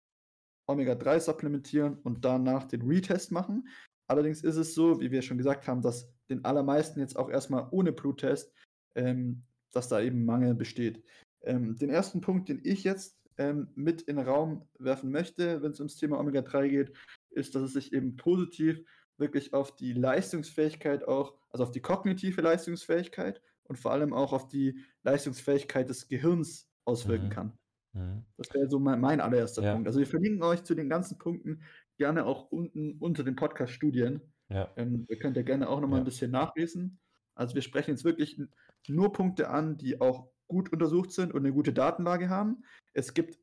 [0.66, 3.68] Omega-3 supplementieren und danach den Retest machen.
[4.06, 7.68] Allerdings ist es so, wie wir schon gesagt haben, dass den allermeisten jetzt auch erstmal
[7.70, 8.52] ohne Bluttest,
[8.94, 11.04] ähm, dass da eben Mangel besteht.
[11.42, 15.72] Ähm, den ersten Punkt, den ich jetzt ähm, mit in den Raum werfen möchte, wenn
[15.72, 16.92] es ums Thema Omega-3 geht,
[17.30, 18.82] ist, dass es sich eben positiv
[19.18, 24.48] wirklich auf die Leistungsfähigkeit auch, also auf die kognitive Leistungsfähigkeit und vor allem auch auf
[24.48, 27.30] die Leistungsfähigkeit des Gehirns auswirken Mhm.
[27.30, 27.52] kann.
[27.92, 28.24] Mhm.
[28.36, 29.86] Das wäre so mein, mein allererster Ja, Punkt.
[29.86, 31.62] Also wir verlinken euch zu den ganzen Punkten
[31.98, 34.22] gerne auch unten unter dem Podcast Studien.
[34.48, 36.10] ja, Ähm, ihr könnt ja gerne auch nochmal ein ja.
[36.10, 36.98] bisschen nachlesen.
[37.34, 38.40] Also wir sprechen jetzt wirklich
[38.88, 42.64] nur Punkte an, die auch gut untersucht sind und eine gute Datenlage haben.
[42.94, 43.38] Es gibt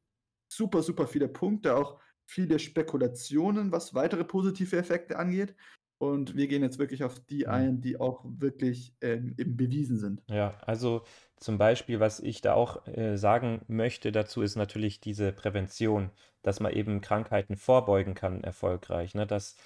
[0.52, 5.56] super, super viele Punkte, auch viele Spekulationen, was weitere positive Effekte angeht.
[6.02, 7.52] Und wir gehen jetzt wirklich auf die Mhm.
[7.52, 10.24] ein, die auch wirklich ähm, eben bewiesen sind.
[10.30, 11.04] Ja, also
[11.38, 16.60] zum Beispiel, was ich da auch äh, sagen möchte dazu, ist natürlich diese Prävention, dass
[16.60, 19.16] man eben Krankheiten vorbeugen kann erfolgreich.
[19.16, 19.28] Ne?
[19.28, 19.58] Das,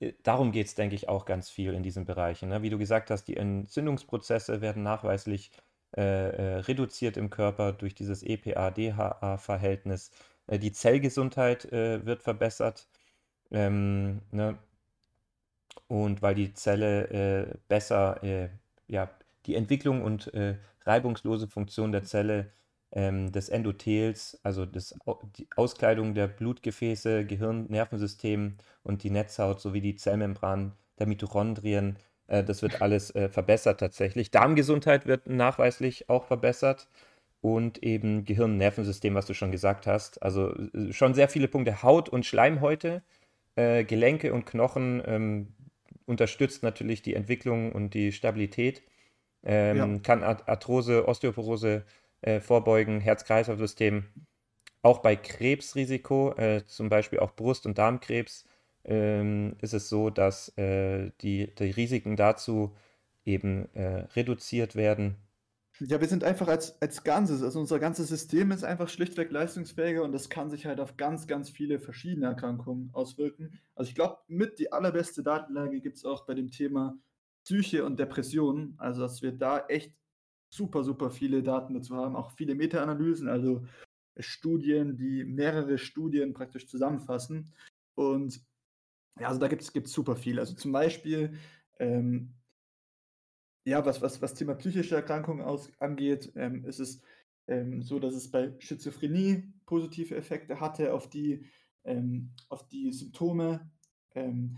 [0.00, 2.48] äh, darum geht es, denke ich, auch ganz viel in diesen Bereichen.
[2.48, 2.62] Ne?
[2.62, 5.52] Wie du gesagt hast, die Entzündungsprozesse werden nachweislich
[5.96, 10.10] äh, äh, reduziert im Körper durch dieses EPA-DHA-Verhältnis.
[10.46, 12.88] Äh, die Zellgesundheit äh, wird verbessert.
[13.50, 14.58] Ähm, ne?
[15.88, 18.20] Und weil die Zelle besser,
[18.86, 19.10] ja,
[19.46, 20.30] die Entwicklung und
[20.84, 22.52] reibungslose Funktion der Zelle
[22.92, 24.66] ähm, des Endothels, also
[25.06, 31.98] Au- die Auskleidung der Blutgefäße, Gehirn, Nervensystem und die Netzhaut sowie die Zellmembran der Mitochondrien,
[32.44, 34.30] das wird alles äh, verbessert tatsächlich.
[34.30, 36.88] Darmgesundheit wird nachweislich auch verbessert
[37.40, 40.22] und eben Gehirn, Nervensystem, was du schon gesagt hast.
[40.22, 41.82] Also äh, schon sehr viele Punkte.
[41.82, 43.02] Haut und Schleimhäute,
[43.56, 45.54] äh, Gelenke und Knochen ähm,
[46.06, 48.82] unterstützt natürlich die Entwicklung und die Stabilität,
[49.42, 49.98] ähm, ja.
[50.02, 51.84] kann Arthrose, Osteoporose
[52.20, 54.04] äh, vorbeugen, Herz-Kreislauf-System.
[54.82, 58.44] Auch bei Krebsrisiko, äh, zum Beispiel auch Brust- und Darmkrebs,
[58.84, 62.74] ähm, ist es so, dass äh, die, die Risiken dazu
[63.24, 65.16] eben äh, reduziert werden.
[65.78, 70.02] Ja, wir sind einfach als, als Ganzes, also unser ganzes System ist einfach schlichtweg leistungsfähiger
[70.02, 73.58] und das kann sich halt auf ganz, ganz viele verschiedene Erkrankungen auswirken.
[73.74, 76.98] Also ich glaube, mit die allerbeste Datenlage gibt es auch bei dem Thema
[77.44, 78.74] Psyche und Depressionen.
[78.76, 79.94] Also dass wir da echt
[80.50, 83.64] super, super viele Daten dazu haben, auch viele Meta-Analysen, also
[84.18, 87.52] Studien, die mehrere Studien praktisch zusammenfassen.
[87.94, 88.40] Und
[89.18, 90.38] ja, also da gibt es super viel.
[90.38, 91.38] Also zum Beispiel,
[91.78, 92.34] ähm,
[93.64, 97.02] ja, was, was, was Thema psychische Erkrankungen aus, angeht, ähm, ist es
[97.46, 101.44] ähm, so, dass es bei Schizophrenie positive Effekte hatte auf die,
[101.84, 103.70] ähm, auf die Symptome.
[104.14, 104.56] Ähm,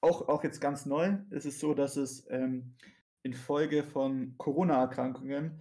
[0.00, 2.74] auch, auch jetzt ganz neu ist es so, dass es ähm,
[3.22, 5.60] infolge von Corona-Erkrankungen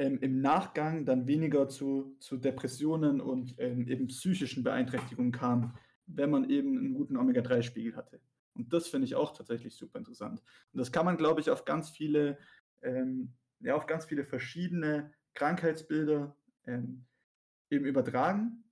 [0.00, 5.76] im Nachgang dann weniger zu, zu Depressionen und eben psychischen Beeinträchtigungen kam,
[6.08, 8.20] wenn man eben einen guten Omega-3-Spiegel hatte.
[8.54, 10.42] Und das finde ich auch tatsächlich super interessant.
[10.72, 12.38] Und das kann man, glaube ich, auf ganz viele,
[12.82, 16.34] ähm, ja, auf ganz viele verschiedene Krankheitsbilder
[16.66, 17.04] ähm,
[17.70, 18.64] eben übertragen.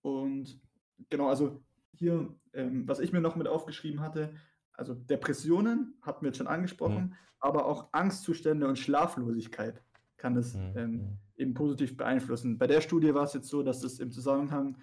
[0.00, 0.60] Und
[1.10, 4.34] genau, also hier, ähm, was ich mir noch mit aufgeschrieben hatte,
[4.72, 7.14] also Depressionen hatten wir jetzt schon angesprochen, mhm.
[7.38, 9.82] aber auch Angstzustände und Schlaflosigkeit
[10.16, 10.72] kann es mhm.
[10.76, 11.18] ähm, mhm.
[11.36, 12.56] eben positiv beeinflussen.
[12.56, 14.78] Bei der Studie war es jetzt so, dass es im Zusammenhang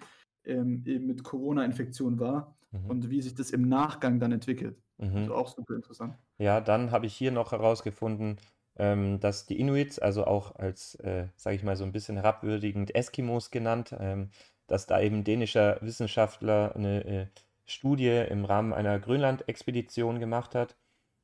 [0.48, 2.90] ähm, eben mit Corona-Infektion war mhm.
[2.90, 4.76] und wie sich das im Nachgang dann entwickelt.
[4.98, 5.16] Mhm.
[5.16, 6.14] Also auch super interessant.
[6.38, 8.38] Ja, dann habe ich hier noch herausgefunden,
[8.76, 12.94] ähm, dass die Inuits, also auch als, äh, sage ich mal, so ein bisschen herabwürdigend
[12.94, 14.30] Eskimos genannt, ähm,
[14.66, 17.26] dass da eben dänischer Wissenschaftler eine äh,
[17.64, 20.76] Studie im Rahmen einer Grönland-Expedition gemacht hat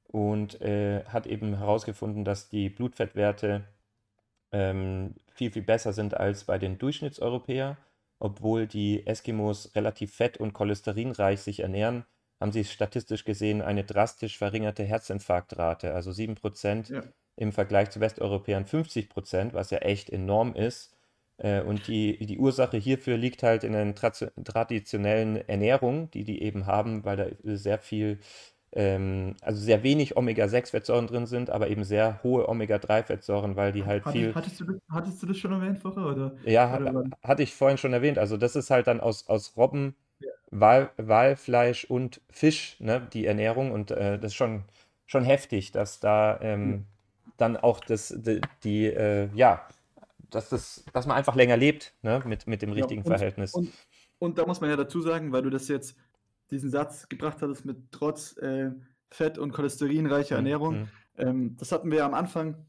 [0.09, 3.65] und äh, hat eben herausgefunden, dass die Blutfettwerte
[4.53, 7.77] ähm, viel, viel besser sind als bei den Durchschnittseuropäern.
[8.25, 12.07] Obwohl die Eskimos relativ fett- und cholesterinreich sich ernähren,
[12.41, 17.03] haben sie statistisch gesehen eine drastisch verringerte Herzinfarktrate, also 7% ja.
[17.37, 20.97] im Vergleich zu Westeuropäern 50%, was ja echt enorm ist.
[21.37, 26.65] Äh, und die, die Ursache hierfür liegt halt in der traditionellen Ernährung, die die eben
[26.65, 28.21] haben, weil da sehr viel
[28.77, 34.05] ähm, also sehr wenig Omega-6-Fettsäuren drin sind, aber eben sehr hohe Omega-3-Fettsäuren, weil die halt
[34.05, 34.35] Hatte, viel.
[34.35, 36.07] Hattest du, das, hattest du das schon erwähnt vorher?
[36.07, 38.19] Oder, ja, oder hatte ich vorhin schon erwähnt.
[38.19, 40.31] Also, das ist halt dann aus, aus Robben, ja.
[40.51, 43.71] Wal, Walfleisch und Fisch, ne, die Ernährung.
[43.71, 44.65] Und äh, das ist schon,
[45.07, 47.33] schon heftig, dass da ähm, ja.
[47.37, 49.65] dann auch das, die, die äh, ja,
[50.31, 53.55] dass, das, dass man einfach länger lebt ne, mit, mit dem richtigen ja, und, Verhältnis.
[53.55, 53.73] Und,
[54.19, 55.97] und da muss man ja dazu sagen, weil du das jetzt
[56.51, 58.71] diesen Satz gebracht hattest mit trotz äh,
[59.11, 60.47] Fett- und Cholesterinreicher mhm.
[60.47, 60.75] Ernährung.
[60.75, 60.89] Mhm.
[61.17, 62.67] Ähm, das hatten wir ja am Anfang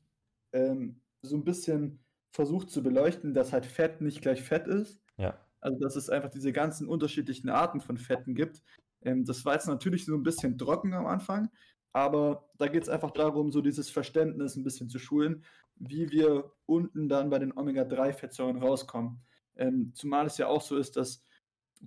[0.53, 1.99] ähm, so ein bisschen
[2.31, 5.01] versucht zu beleuchten, dass halt Fett nicht gleich Fett ist.
[5.17, 5.39] Ja.
[5.61, 8.61] Also dass es einfach diese ganzen unterschiedlichen Arten von Fetten gibt.
[9.01, 11.49] Ähm, das war jetzt natürlich so ein bisschen trocken am Anfang,
[11.91, 15.43] aber da geht es einfach darum, so dieses Verständnis ein bisschen zu schulen,
[15.75, 19.21] wie wir unten dann bei den Omega-3-Fettsäuren rauskommen.
[19.55, 21.23] Ähm, zumal es ja auch so ist, dass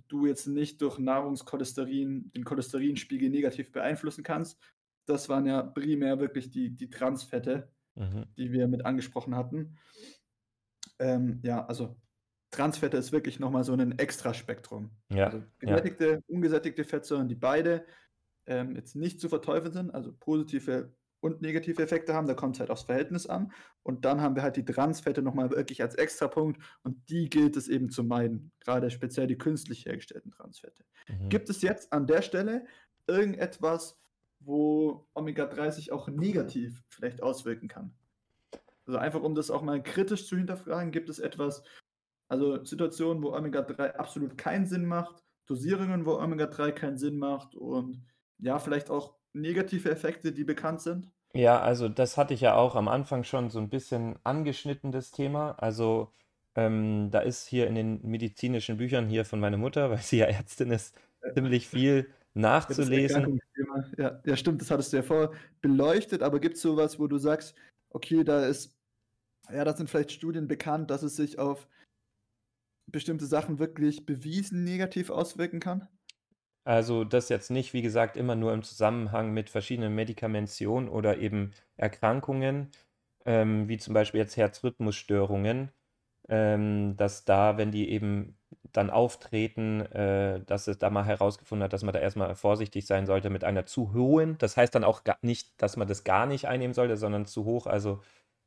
[0.07, 4.59] du jetzt nicht durch Nahrungskolesterin den Cholesterinspiegel negativ beeinflussen kannst.
[5.05, 8.25] Das waren ja primär wirklich die, die Transfette, mhm.
[8.37, 9.77] die wir mit angesprochen hatten.
[10.99, 11.95] Ähm, ja, also
[12.51, 14.91] Transfette ist wirklich nochmal so ein Extraspektrum.
[15.09, 16.19] Ja, also gesättigte, ja.
[16.27, 17.85] ungesättigte Fettsäuren, die beide
[18.47, 22.27] ähm, jetzt nicht zu verteufeln sind, also positive und negative Effekte haben.
[22.27, 23.51] Da kommt es halt aufs Verhältnis an.
[23.83, 27.67] Und dann haben wir halt die Transfette nochmal wirklich als Extrapunkt und die gilt es
[27.67, 28.51] eben zu meiden.
[28.59, 30.83] Gerade speziell die künstlich hergestellten Transfette.
[31.07, 31.29] Mhm.
[31.29, 32.65] Gibt es jetzt an der Stelle
[33.07, 33.99] irgendetwas,
[34.39, 37.93] wo Omega-3 sich auch negativ vielleicht auswirken kann?
[38.85, 41.63] Also einfach um das auch mal kritisch zu hinterfragen, gibt es etwas,
[42.27, 48.03] also Situationen, wo Omega-3 absolut keinen Sinn macht, Dosierungen, wo Omega-3 keinen Sinn macht und
[48.39, 51.11] ja, vielleicht auch negative Effekte, die bekannt sind?
[51.33, 55.11] Ja, also das hatte ich ja auch am Anfang schon so ein bisschen angeschnitten, das
[55.11, 55.51] Thema.
[55.59, 56.11] Also
[56.55, 60.25] ähm, da ist hier in den medizinischen Büchern hier von meiner Mutter, weil sie ja
[60.25, 60.95] Ärztin ist,
[61.33, 63.39] ziemlich viel nachzulesen.
[63.97, 67.17] Ja, ja, stimmt, das hattest du ja vorher beleuchtet, aber gibt es sowas, wo du
[67.17, 67.55] sagst,
[67.89, 68.77] okay, da ist,
[69.51, 71.67] ja, da sind vielleicht Studien bekannt, dass es sich auf
[72.87, 75.87] bestimmte Sachen wirklich bewiesen negativ auswirken kann?
[76.69, 81.51] Also das jetzt nicht, wie gesagt, immer nur im Zusammenhang mit verschiedenen Medikamentionen oder eben
[81.77, 82.69] Erkrankungen,
[83.25, 85.71] ähm, wie zum Beispiel jetzt Herzrhythmusstörungen,
[86.29, 88.37] ähm, dass da, wenn die eben
[88.71, 93.07] dann auftreten, äh, dass es da mal herausgefunden hat, dass man da erstmal vorsichtig sein
[93.07, 94.37] sollte mit einer zu hohen.
[94.37, 97.65] Das heißt dann auch nicht, dass man das gar nicht einnehmen sollte, sondern zu hoch,
[97.67, 98.01] also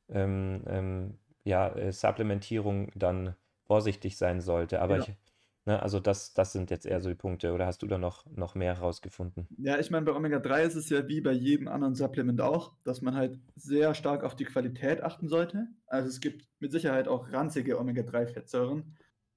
[0.09, 4.81] ähm, ähm, ja, äh, Supplementierung dann vorsichtig sein sollte.
[4.83, 4.99] Aber Ja.
[4.99, 5.15] ich,
[5.65, 7.53] ne, also das, das sind jetzt eher so die Punkte.
[7.53, 9.47] Oder hast du da noch, noch mehr herausgefunden?
[9.59, 13.03] Ja, ich meine, bei Omega-3 ist es ja wie bei jedem anderen Supplement auch, dass
[13.03, 15.69] man halt sehr stark auf die Qualität achten sollte.
[15.87, 18.97] Also es gibt mit Sicherheit auch ranzige Omega-3-Fettsäuren,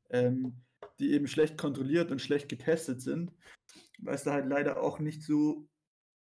[0.09, 0.61] ähm,
[0.99, 3.33] die eben schlecht kontrolliert und schlecht getestet sind,
[3.99, 5.67] weil es da halt leider auch nicht so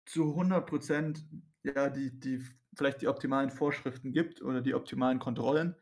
[0.06, 1.26] zu 100 Prozent
[1.64, 2.44] ja, die, die
[2.76, 5.76] vielleicht die optimalen Vorschriften gibt oder die optimalen Kontrollen.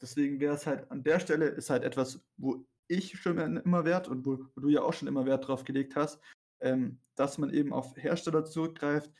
[0.00, 4.08] Deswegen wäre es halt an der Stelle ist halt etwas, wo ich schon immer Wert
[4.08, 6.20] und wo, wo du ja auch schon immer Wert drauf gelegt hast,
[6.60, 9.12] ähm, dass man eben auf Hersteller zurückgreift,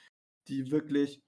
[0.48, 1.22] die wirklich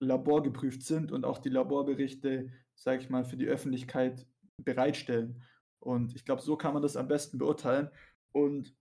[0.00, 4.26] laborgeprüft sind und auch die Laborberichte, sage ich mal, für die Öffentlichkeit
[4.58, 5.42] bereitstellen.
[5.78, 7.90] Und ich glaube, so kann man das am besten beurteilen
[8.32, 8.74] und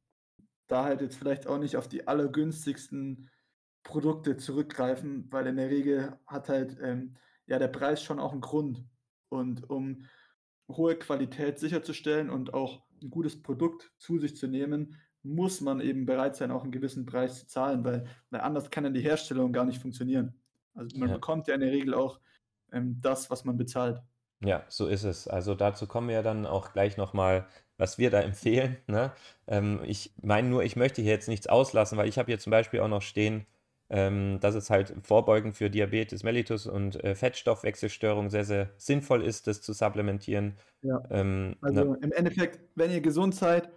[0.68, 3.30] da halt jetzt vielleicht auch nicht auf die allergünstigsten
[3.84, 8.42] Produkte zurückgreifen, weil in der Regel hat halt ähm, ja der Preis schon auch einen
[8.42, 8.86] Grund.
[9.30, 10.06] Und um
[10.70, 16.06] hohe Qualität sicherzustellen und auch ein gutes Produkt zu sich zu nehmen, muss man eben
[16.06, 19.52] bereit sein, auch einen gewissen Preis zu zahlen, weil, weil anders kann dann die Herstellung
[19.52, 20.42] gar nicht funktionieren.
[20.74, 21.14] Also man Ja.
[21.14, 22.20] bekommt ja in der Regel auch
[22.72, 24.02] ähm, das, was man bezahlt.
[24.42, 25.28] Ja, so ist es.
[25.28, 28.78] Also dazu kommen wir ja dann auch gleich nochmal, was wir da empfehlen.
[28.88, 29.12] Ne?
[29.48, 32.52] Ähm, ich meine nur, ich möchte hier jetzt nichts auslassen, weil ich habe hier zum
[32.52, 33.46] Beispiel auch noch stehen,
[33.90, 39.48] ähm, dass es halt vorbeugend für Diabetes mellitus und äh, Fettstoffwechselstörungen sehr, sehr sinnvoll ist,
[39.48, 40.56] das zu supplementieren.
[40.82, 41.02] Ja.
[41.10, 41.98] Ähm, Also ne?
[42.02, 43.70] im Endeffekt, wenn ihr gesund seid,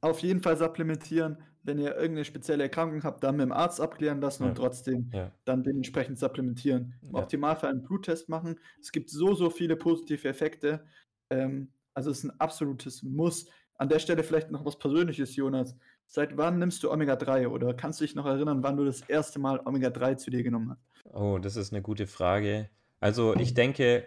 [0.00, 1.38] auf jeden Fall supplementieren.
[1.64, 4.48] Wenn ihr irgendeine spezielle Erkrankung habt, dann mit dem Arzt abklären lassen Ja.
[4.48, 5.30] und trotzdem Ja.
[5.44, 6.94] dann dementsprechend supplementieren.
[7.02, 7.14] Im.
[7.14, 8.58] Optimalfall einen Bluttest machen.
[8.80, 10.84] Es gibt so, so viele positive Effekte.
[11.30, 13.46] Ähm, also es ist ein absolutes Muss.
[13.76, 15.76] An der Stelle vielleicht noch was Persönliches, Jonas.
[16.14, 19.38] Seit wann nimmst du Omega-3 oder kannst du dich noch erinnern, wann du das erste
[19.38, 21.14] Mal Omega-3 zu dir genommen hast?
[21.14, 22.68] Oh, das ist eine gute Frage.
[23.00, 24.06] Also ich denke,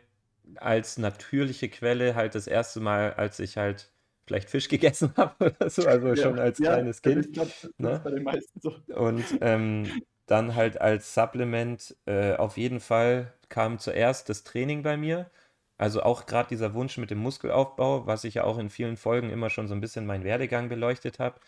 [0.58, 3.92] als natürliche Quelle halt das erste Mal, als ich halt
[4.28, 7.36] vielleicht Fisch gegessen habe oder so, also schon als ja, kleines also Kind.
[7.38, 8.02] Das ne?
[8.04, 8.76] bei den meisten so.
[8.96, 9.90] Und ähm,
[10.28, 15.32] dann halt als Supplement äh, auf jeden Fall kam zuerst das Training bei mir.
[15.80, 19.32] Also auch gerade dieser Wunsch mit dem Muskelaufbau, was ich ja auch in vielen Folgen
[19.32, 21.40] immer schon so ein bisschen meinen Werdegang beleuchtet habe.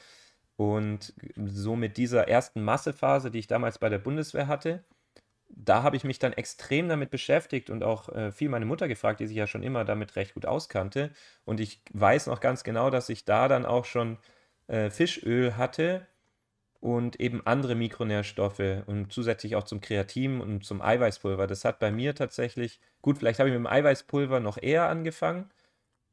[0.57, 4.83] Und so mit dieser ersten Massephase, die ich damals bei der Bundeswehr hatte,
[5.49, 9.19] da habe ich mich dann extrem damit beschäftigt und auch äh, viel meine Mutter gefragt,
[9.19, 11.11] die sich ja schon immer damit recht gut auskannte.
[11.45, 14.17] Und ich weiß noch ganz genau, dass ich da dann auch schon
[14.67, 16.07] äh, Fischöl hatte
[16.79, 21.47] und eben andere Mikronährstoffe und zusätzlich auch zum Kreatin und zum Eiweißpulver.
[21.47, 25.49] Das hat bei mir tatsächlich, gut, vielleicht habe ich mit dem Eiweißpulver noch eher angefangen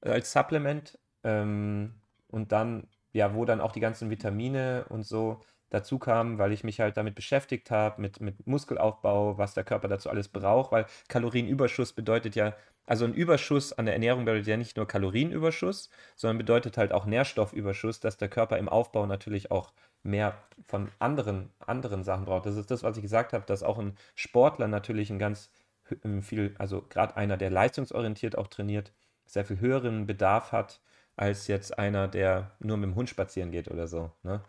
[0.02, 1.94] äh, als Supplement ähm,
[2.28, 6.64] und dann, ja, wo dann auch die ganzen Vitamine und so dazu kamen, weil ich
[6.64, 10.86] mich halt damit beschäftigt habe, mit, mit Muskelaufbau, was der Körper dazu alles braucht, weil
[11.08, 12.54] Kalorienüberschuss bedeutet ja,
[12.86, 17.06] also ein Überschuss an der Ernährung bedeutet ja nicht nur Kalorienüberschuss, sondern bedeutet halt auch
[17.06, 19.72] Nährstoffüberschuss, dass der Körper im Aufbau natürlich auch
[20.02, 20.34] mehr
[20.66, 22.46] von anderen, anderen Sachen braucht.
[22.46, 25.50] Das ist das, was ich gesagt habe, dass auch ein Sportler natürlich ein ganz
[25.88, 28.92] hö- viel, also gerade einer, der leistungsorientiert auch trainiert,
[29.26, 30.80] sehr viel höheren Bedarf hat,
[31.16, 34.12] als jetzt einer, der nur mit dem Hund spazieren geht oder so.
[34.22, 34.42] Ne?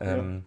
[0.00, 0.18] Ja.
[0.18, 0.46] Ähm,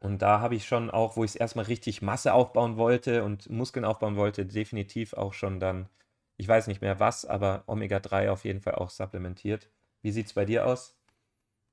[0.00, 3.50] und da habe ich schon auch, wo ich es erstmal richtig Masse aufbauen wollte und
[3.50, 5.88] Muskeln aufbauen wollte, definitiv auch schon dann,
[6.36, 9.70] ich weiß nicht mehr was, aber Omega-3 auf jeden Fall auch supplementiert.
[10.02, 10.96] Wie sieht es bei dir aus?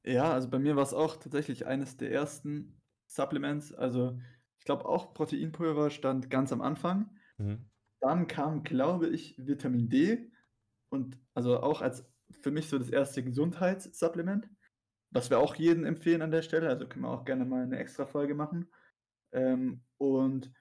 [0.03, 3.73] Ja, also bei mir war es auch tatsächlich eines der ersten Supplements.
[3.73, 4.19] Also
[4.59, 7.09] ich glaube auch Proteinpulver stand ganz am Anfang.
[7.37, 7.69] Mhm.
[8.01, 10.31] Dann kam, glaube ich, Vitamin D
[10.89, 14.49] und also auch als für mich so das erste Gesundheitssupplement,
[15.11, 16.69] was wir auch jedem empfehlen an der Stelle.
[16.69, 18.71] Also können wir auch gerne mal eine extra Folge machen.
[19.31, 20.51] Ähm, und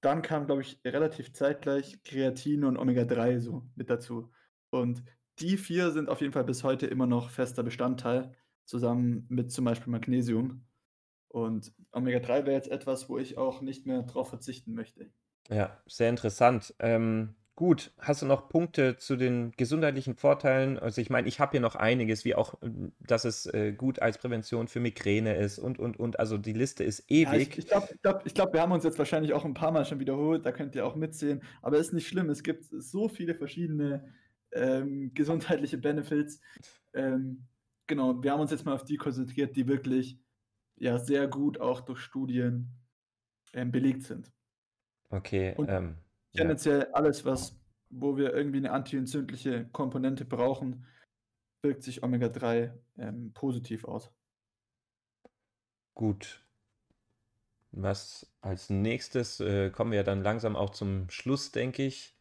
[0.00, 4.30] dann kam, glaube ich, relativ zeitgleich Kreatin und Omega-3 so mit dazu.
[4.70, 5.02] Und
[5.38, 8.36] die vier sind auf jeden Fall bis heute immer noch fester Bestandteil,
[8.66, 10.66] zusammen mit zum Beispiel Magnesium.
[11.28, 15.10] Und Omega-3 wäre jetzt etwas, wo ich auch nicht mehr drauf verzichten möchte.
[15.48, 16.74] Ja, sehr interessant.
[16.78, 20.78] Ähm, gut, hast du noch Punkte zu den gesundheitlichen Vorteilen?
[20.78, 24.00] Also ich meine, ich habe hier noch einiges, wie auch, ähm, dass es äh, gut
[24.00, 26.18] als Prävention für Migräne ist und, und, und.
[26.18, 27.58] Also die Liste ist Ja, ich, ewig.
[27.58, 30.44] ich glaube, glaub, glaub, wir haben uns jetzt wahrscheinlich auch ein paar Mal schon wiederholt,
[30.44, 31.42] da könnt ihr auch mitsehen.
[31.62, 34.12] Aber ist nicht schlimm, es gibt so viele verschiedene
[34.52, 36.40] ähm, gesundheitliche Benefits.
[36.92, 37.46] Ähm,
[37.86, 40.18] genau, wir haben uns jetzt mal auf die konzentriert, die wirklich
[40.76, 42.70] ja, sehr gut auch durch Studien
[43.52, 44.32] ähm, belegt sind.
[45.10, 45.96] Okay, Und ähm.
[46.34, 47.56] Tendenziell alles, was,
[47.90, 50.86] wo wir irgendwie eine antientzündliche Komponente brauchen,
[51.62, 54.12] wirkt sich Omega-3 ähm, positiv aus.
[55.94, 56.44] Gut.
[57.72, 62.16] Was als nächstes äh, kommen wir dann langsam auch zum Schluss, denke ich.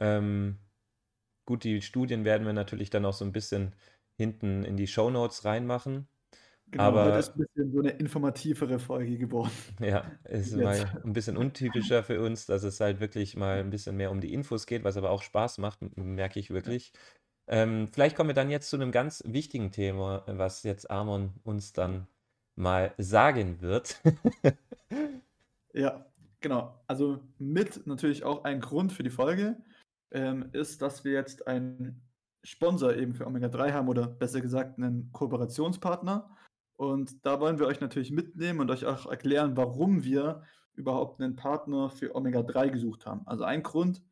[0.00, 0.58] Ähm,
[1.44, 3.74] gut, die Studien werden wir natürlich dann auch so ein bisschen
[4.16, 6.08] hinten in die Show Notes reinmachen.
[6.70, 9.50] Genau, Aber heute ist ein bisschen so eine informativere Folge geworden.
[9.80, 10.62] Ja, ist Jetzt.
[10.62, 14.20] mal ein bisschen untypischer für uns, dass es halt wirklich mal ein bisschen mehr um
[14.20, 16.92] die Infos geht, was aber auch Spaß macht, merke ich wirklich.
[17.48, 21.72] Ähm, vielleicht kommen wir dann jetzt zu einem ganz wichtigen Thema, was jetzt Amon uns
[21.72, 22.06] dann
[22.54, 24.00] mal sagen wird.
[25.72, 26.04] Ja,
[26.40, 26.80] genau.
[26.86, 29.56] Also mit natürlich auch ein Grund für die Folge
[30.10, 32.02] ähm, ist, dass wir jetzt einen
[32.42, 36.36] Sponsor eben für Omega-3 haben oder besser gesagt einen Kooperationspartner.
[36.80, 41.36] Und da wollen wir euch natürlich mitnehmen und euch auch erklären, warum wir überhaupt einen
[41.36, 43.20] Partner für Omega-3 gesucht haben.
[43.26, 44.02] Also ein Grund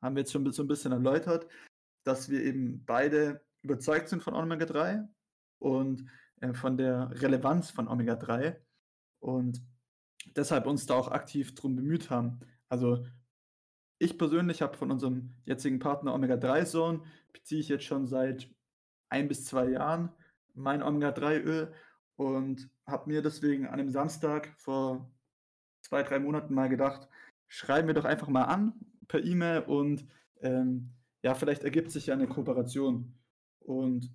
[0.00, 1.48] haben wir jetzt schon so ein bisschen erläutert,
[2.04, 5.04] dass wir eben beide überzeugt sind von Omega-3
[5.58, 6.08] und
[6.40, 8.54] äh, von der Relevanz von Omega-3
[9.18, 9.60] und
[10.36, 12.38] deshalb uns da auch aktiv drum bemüht haben.
[12.68, 13.04] Also
[13.98, 18.48] ich persönlich habe von unserem jetzigen Partner Omega-3 Zone, beziehe ich jetzt schon seit
[19.08, 20.14] ein bis zwei Jahren
[20.54, 21.74] mein Omega-3-Öl
[22.16, 25.10] und habe mir deswegen an einem Samstag vor
[25.82, 27.08] zwei, drei Monaten mal gedacht,
[27.48, 28.74] schreiben wir doch einfach mal an
[29.08, 30.06] per E-Mail und
[30.40, 30.90] ähm,
[31.22, 33.14] ja, vielleicht ergibt sich ja eine Kooperation.
[33.60, 34.12] Und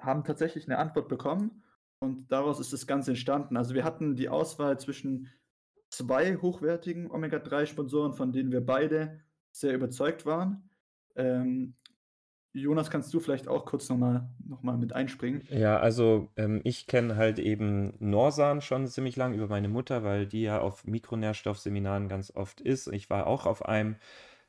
[0.00, 1.62] haben tatsächlich eine Antwort bekommen
[2.00, 3.56] und daraus ist das Ganze entstanden.
[3.56, 5.28] Also wir hatten die Auswahl zwischen
[5.90, 10.70] zwei hochwertigen Omega-3-Sponsoren, von denen wir beide sehr überzeugt waren.
[11.16, 11.74] Ähm,
[12.52, 15.42] Jonas, kannst du vielleicht auch kurz nochmal noch mal mit einspringen?
[15.50, 20.26] Ja, also ähm, ich kenne halt eben Norsan schon ziemlich lang über meine Mutter, weil
[20.26, 22.88] die ja auf Mikronährstoffseminaren ganz oft ist.
[22.88, 23.96] Ich war auch auf einem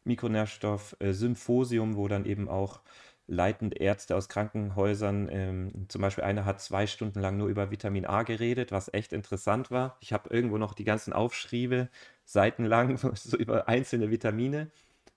[0.05, 2.81] Mikronährstoff-Symposium, wo dann eben auch
[3.27, 8.05] leitende Ärzte aus Krankenhäusern, ähm, zum Beispiel einer hat zwei Stunden lang nur über Vitamin
[8.05, 9.97] A geredet, was echt interessant war.
[10.01, 11.89] Ich habe irgendwo noch die ganzen Aufschriebe
[12.25, 14.71] seitenlang so über einzelne Vitamine.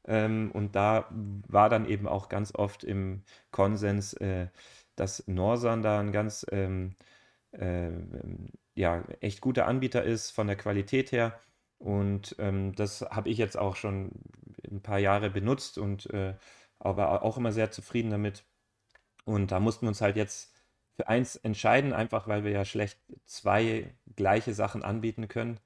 [0.06, 4.48] Ähm, und da war dann eben auch ganz oft im Konsens, äh,
[4.96, 6.96] dass Norsan da ein ganz ähm,
[7.52, 7.90] äh,
[8.74, 11.40] ja, echt guter Anbieter ist von der Qualität her.
[11.78, 14.12] Und ähm, das habe ich jetzt auch schon
[14.70, 16.34] ein paar Jahre benutzt und äh,
[16.78, 18.44] aber auch immer sehr zufrieden damit.
[19.24, 20.54] Und da mussten wir uns halt jetzt
[20.96, 25.60] für eins entscheiden, einfach weil wir ja schlecht zwei gleiche Sachen anbieten können.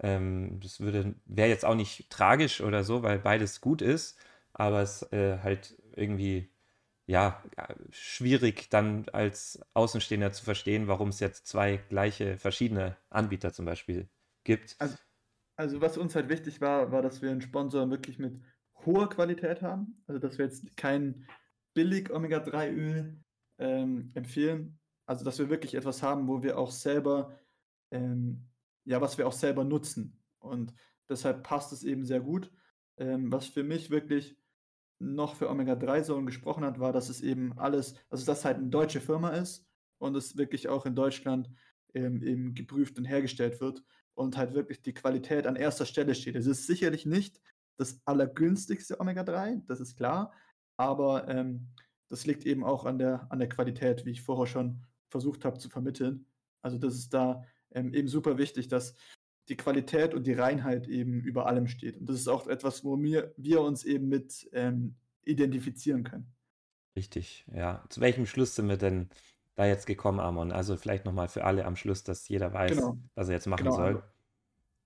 [0.00, 4.18] Ähm, das würde, wäre jetzt auch nicht tragisch oder so, weil beides gut ist,
[4.52, 6.50] aber es äh, halt irgendwie,
[7.06, 7.42] ja,
[7.90, 14.08] schwierig dann als Außenstehender zu verstehen, warum es jetzt zwei gleiche verschiedene Anbieter zum Beispiel
[14.44, 14.76] gibt.
[14.78, 14.96] Also,
[15.56, 18.40] also was uns halt wichtig war, war, dass wir einen Sponsor wirklich mit
[18.86, 20.02] hoher Qualität haben.
[20.06, 21.26] Also dass wir jetzt kein
[21.74, 23.16] billig Omega-3-Öl
[23.58, 24.78] ähm, empfehlen.
[25.06, 27.38] Also dass wir wirklich etwas haben, wo wir auch selber,
[27.90, 28.49] ähm,
[28.84, 30.18] ja, was wir auch selber nutzen.
[30.38, 30.74] Und
[31.08, 32.50] deshalb passt es eben sehr gut.
[32.96, 34.36] Ähm, was für mich wirklich
[34.98, 38.68] noch für Omega-3-Säuren gesprochen hat, war, dass es eben alles, also dass es halt eine
[38.68, 39.66] deutsche Firma ist
[39.98, 41.50] und es wirklich auch in Deutschland
[41.94, 43.82] ähm, eben geprüft und hergestellt wird
[44.14, 46.36] und halt wirklich die Qualität an erster Stelle steht.
[46.36, 47.40] Es ist sicherlich nicht
[47.78, 50.32] das allergünstigste Omega-3, das ist klar,
[50.76, 51.68] aber ähm,
[52.08, 55.58] das liegt eben auch an der, an der Qualität, wie ich vorher schon versucht habe
[55.58, 56.26] zu vermitteln.
[56.62, 58.94] Also das ist da ähm, eben super wichtig, dass
[59.48, 61.98] die Qualität und die Reinheit eben über allem steht.
[61.98, 66.32] Und das ist auch etwas, wo wir, wir uns eben mit ähm, identifizieren können.
[66.96, 67.84] Richtig, ja.
[67.88, 69.08] Zu welchem Schluss sind wir denn
[69.56, 70.52] da jetzt gekommen, Amon?
[70.52, 73.64] Also vielleicht nochmal für alle am Schluss, dass jeder weiß, Genau, was er jetzt machen
[73.64, 73.76] genau.
[73.76, 74.02] soll.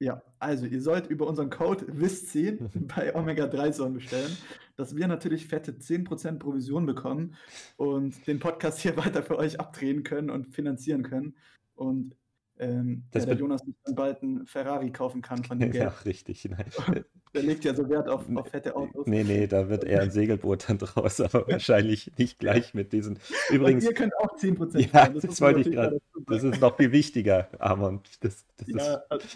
[0.01, 4.37] Ja, also ihr sollt über unseren Code WIS10 bei Omega-3-Säuren bestellen,
[4.77, 7.37] dass wir natürlich fette 10% Provision bekommen
[7.77, 11.37] und den Podcast hier weiter für euch abdrehen können und finanzieren können.
[11.75, 12.17] Und
[12.59, 15.85] ähm, Das ja, der Jonas sich dann bald einen Ferrari kaufen kann von dem Ja,
[15.91, 16.05] Geld.
[16.07, 16.45] richtig.
[16.51, 16.67] Nein.
[17.35, 19.09] Der legt ja so Wert auf, auf fette Autos.
[19.09, 23.15] Nee, nee, da wird eher ein Segelboot dann draus, aber wahrscheinlich nicht gleich mit diesen.
[23.51, 26.01] Und Übrigens, ihr könnt auch 10% ja, das man wollte ich gerade.
[26.29, 28.03] Das ist noch viel wichtiger, Amon.
[28.21, 28.77] Das, das ist.
[28.77, 29.27] Ja, also,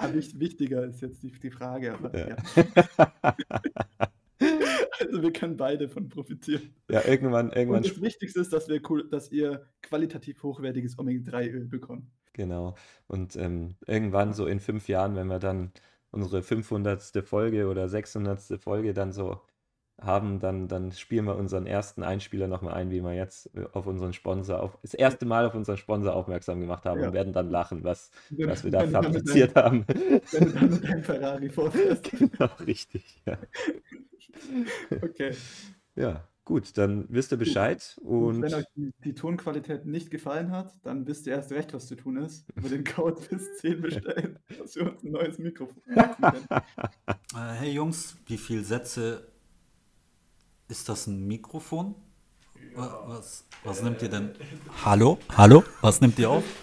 [0.00, 1.92] ja, wich- wichtiger ist jetzt die, die Frage.
[1.92, 2.36] Aber, Ja.
[2.56, 3.12] ja.
[5.00, 6.74] Also wir können beide von profitieren.
[6.88, 11.66] Ja, irgendwann, Und irgendwann, das Wichtigste ist, dass, wir cool, dass ihr qualitativ hochwertiges Omega-3-Öl
[11.66, 12.06] bekommt.
[12.32, 12.76] genau.
[13.08, 15.72] Und ähm, irgendwann so in fünf Jahren, wenn wir dann
[16.10, 17.02] unsere 500.
[17.26, 18.60] Folge oder 600.
[18.62, 19.40] Folge dann so
[20.04, 23.86] haben, dann, dann spielen wir unseren ersten Einspieler nochmal ein, wie wir jetzt äh, auf
[23.86, 27.08] unseren Sponsor, auf, das erste Mal auf unseren Sponsor aufmerksam gemacht haben ja.
[27.08, 29.84] und werden dann lachen, was, wenn, was wir da fabriziert dein, haben.
[29.86, 32.10] Wenn du dann mit Ferrari vorfährst.
[32.22, 33.36] Genau, richtig, ja.
[35.02, 35.34] okay.
[35.94, 37.98] Ja, gut, dann wisst ihr Bescheid.
[38.02, 41.74] Und, und wenn euch die, die, Tonqualität nicht gefallen hat, dann wisst ihr erst recht,
[41.74, 42.46] was zu tun ist.
[42.54, 46.46] Mit dem Code bis 10 bestellen, dass wir uns ein neues Mikrofon machen können.
[47.34, 49.31] Äh, hey Jungs, wie viele Sätze
[50.72, 51.94] ist das ein Mikrofon?
[52.74, 53.02] Ja.
[53.06, 54.30] Was, was, nimmt ihr denn?
[54.86, 55.18] Hallo?
[55.36, 55.64] Hallo?
[55.82, 56.44] Was nimmt ihr auf?